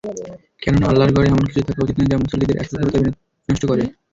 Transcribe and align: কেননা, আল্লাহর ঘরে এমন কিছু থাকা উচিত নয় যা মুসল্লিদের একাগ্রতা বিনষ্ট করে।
কেননা, 0.61 0.85
আল্লাহর 0.87 1.13
ঘরে 1.15 1.27
এমন 1.27 1.43
কিছু 1.47 1.61
থাকা 1.67 1.81
উচিত 1.83 1.95
নয় 1.97 2.09
যা 2.11 2.17
মুসল্লিদের 2.23 2.57
একাগ্রতা 2.57 2.99
বিনষ্ট 3.49 3.63
করে। 3.69 3.83